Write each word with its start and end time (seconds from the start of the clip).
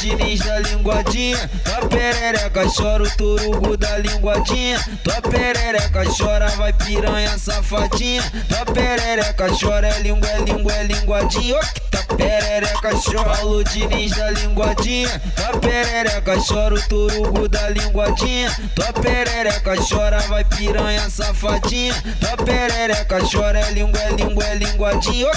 Diniz 0.00 0.40
da 0.40 0.58
linguadinha, 0.60 1.50
tua 1.64 1.88
perereca 1.88 2.62
chora 2.68 3.02
o 3.02 3.10
turugo 3.16 3.76
da 3.76 3.98
linguadinha. 3.98 4.78
Tua 5.02 5.20
perereca 5.20 6.04
chora, 6.16 6.48
vai 6.50 6.72
piranha 6.72 7.36
safadinha. 7.38 8.22
Tua 8.48 8.64
perereca 8.72 9.46
chora, 9.60 9.88
é 9.88 10.00
língua, 10.00 10.28
é 10.28 10.38
língua, 10.38 10.72
é 10.72 10.82
linguadinha. 10.84 11.60
Tua 11.90 12.16
perereca 12.16 12.90
chora. 13.04 13.36
Paulo 13.36 13.64
Diniz 13.64 14.16
da 14.16 14.30
linguadinha, 14.30 15.22
tua 15.34 15.58
perereca 15.58 16.34
chora 16.46 16.74
o 16.74 16.82
turugo 16.88 17.48
da 17.48 17.68
linguadinha. 17.68 18.54
Tua 18.74 18.92
perereca 18.92 19.74
chora, 19.88 20.20
vai 20.28 20.44
piranha 20.44 21.10
safadinha. 21.10 21.94
Tua 22.20 22.44
perereca 22.44 23.18
chora, 23.30 23.58
é 23.58 23.70
língua, 23.72 24.00
é 24.00 24.10
língua, 24.10 24.44
é 24.44 24.54
linguadinha. 24.54 25.30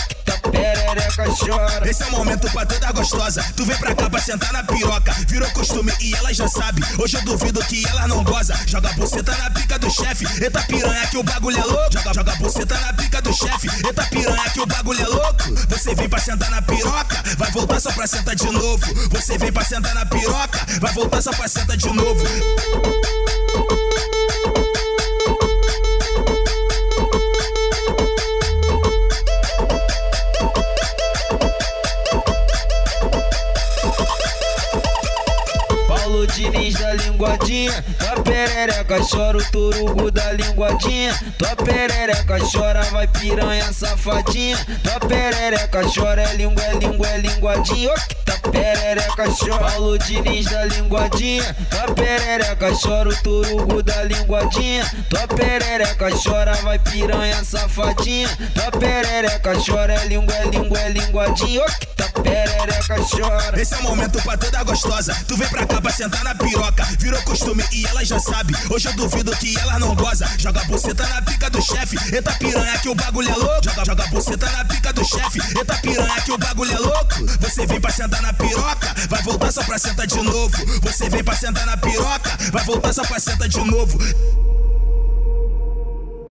Perereca 0.52 1.26
chora. 1.36 1.90
Esse 1.90 2.04
é 2.04 2.08
o 2.08 2.12
momento 2.12 2.50
pra 2.52 2.66
toda 2.66 2.92
gostosa. 2.92 3.44
Tu 3.56 3.66
vem 3.66 3.78
pra 3.78 3.96
cá 3.96 4.10
pra 4.10 4.20
sentar 4.20 4.52
na 4.54 4.64
piroca. 4.64 5.14
Virou 5.28 5.50
costume 5.52 5.92
e 6.00 6.14
ela 6.16 6.34
já 6.34 6.48
sabe. 6.48 6.82
Hoje 6.98 7.18
eu 7.18 7.22
duvido 7.22 7.64
que 7.66 7.88
ela 7.88 8.08
não 8.08 8.24
goza. 8.24 8.56
Joga 8.66 8.92
buceta 8.94 9.36
na 9.38 9.52
pica 9.52 9.80
do 9.80 9.90
chefe. 9.90 10.26
Eita 10.42 10.62
piranha 10.64 11.08
que 11.08 11.18
o 11.18 11.24
bagulho 11.24 11.58
é 11.58 11.66
louco. 11.66 11.94
Joga, 11.94 12.14
joga 12.14 12.36
buceta 12.36 12.80
na 12.80 12.94
pica 12.94 13.22
do 13.22 13.34
chefe. 13.34 13.70
Eita 13.86 14.04
piranha 14.06 14.50
que 14.52 14.62
o 14.62 14.66
bagulho 14.66 15.02
é 15.02 15.08
louco. 15.08 15.44
Você 15.70 15.96
vem 15.96 16.10
pra 16.10 16.20
sentar 16.20 16.50
na 16.50 16.62
piroca. 16.62 17.24
Vai 17.38 17.52
voltar 17.52 17.80
só 17.80 17.92
pra 17.92 18.08
sentar 18.08 18.36
de 18.36 18.52
novo. 18.52 19.10
Você 19.10 19.38
vem 19.38 19.52
pra 19.52 19.64
sentar 19.64 19.94
na 19.96 20.06
piroca. 20.06 20.66
Vai 20.80 20.94
voltar 20.94 21.22
só 21.22 21.32
pra 21.32 21.48
sentar 21.48 21.78
de 21.78 21.88
novo. 21.88 22.24
Diniz 36.38 36.76
da 36.76 36.94
linguadinha, 36.94 37.84
tua 37.98 38.22
perereca 38.22 39.00
chora 39.10 39.40
o 39.40 39.46
turugo 39.46 40.12
da 40.12 40.32
linguadinha. 40.34 41.12
Tua 41.36 41.56
perereca 41.56 42.38
chora, 42.52 42.84
vai 42.92 43.08
piranha 43.08 43.74
safadinha. 43.74 44.56
Tua 44.84 45.00
perereca 45.00 45.82
chora, 45.92 46.22
é 46.22 46.34
língua, 46.36 46.64
é 46.64 46.74
língua, 46.76 47.08
é 47.08 47.18
linguadinha. 47.18 47.92
Oh, 47.92 48.24
tua 48.24 48.52
perereca 48.52 49.26
chora. 49.32 49.72
Paulo 49.72 49.98
Diniz 49.98 50.46
da 50.46 50.66
linguadinha, 50.66 51.56
tua 51.72 51.96
perereca 51.96 52.72
chora 52.72 53.10
o 53.10 53.16
turugo 53.24 53.82
da 53.82 54.04
linguadinha. 54.04 54.86
Tua 55.10 55.28
perereca 55.28 56.10
chora, 56.24 56.54
vai 56.58 56.78
piranha 56.78 57.44
safadinha. 57.44 58.30
Tua 58.54 58.80
perereca 58.80 59.54
chora, 59.66 59.94
é 59.94 60.06
língua, 60.06 60.36
é 60.36 60.46
língua, 60.46 60.80
é 60.82 60.90
linguadinha. 60.90 61.64
Oh, 61.66 61.86
tua 61.96 62.22
perereca 62.22 62.96
chora. 63.10 63.60
Esse 63.60 63.74
é 63.74 63.78
o 63.80 63.84
momento 63.84 64.22
pra 64.22 64.38
toda 64.38 64.64
gostosa. 64.64 65.16
Tu 65.28 65.36
vem 65.36 65.48
pra 65.48 65.66
cá 65.66 65.82
pra 65.82 65.92
sentar 65.92 66.27
na 66.28 66.36
piroca. 66.36 66.84
Virou 67.00 67.22
costume 67.24 67.64
e 67.72 67.86
ela 67.86 68.04
já 68.04 68.20
sabe. 68.20 68.54
Hoje 68.70 68.88
eu 68.88 68.94
duvido 68.94 69.32
que 69.38 69.58
ela 69.60 69.80
não 69.80 69.96
goza. 69.96 70.28
Joga 70.38 70.64
buceta 70.66 71.08
na 71.08 71.22
pica 71.22 71.50
do 71.50 71.62
chefe. 71.62 71.98
Eita 72.14 72.34
piranha 72.34 72.78
que 72.80 72.90
o 72.90 72.96
bagulho 72.96 73.30
é 73.30 73.36
louco. 73.36 73.64
Joga, 73.64 73.86
joga 73.86 74.06
buceta 74.08 74.52
na 74.52 74.66
pica 74.66 74.92
do 74.92 75.06
chefe. 75.06 75.40
Eita 75.58 75.76
piranha 75.76 76.22
que 76.22 76.32
o 76.32 76.38
bagulho 76.38 76.74
é 76.74 76.80
louco. 76.80 77.16
Você 77.40 77.66
vem 77.66 77.80
pra 77.80 77.92
sentar 77.92 78.22
na 78.22 78.34
piroca. 78.34 78.94
Vai 79.10 79.22
voltar 79.24 79.52
só 79.52 79.64
pra 79.64 79.80
sentar 79.80 80.08
de 80.08 80.22
novo. 80.22 80.82
Você 80.82 81.10
vem 81.10 81.24
pra 81.24 81.36
sentar 81.36 81.66
na 81.66 81.78
piroca. 81.78 82.38
Vai 82.52 82.66
voltar 82.66 82.94
só 82.94 83.04
pra 83.06 83.20
sentar 83.20 83.48
de 83.48 83.60
novo. 83.60 83.98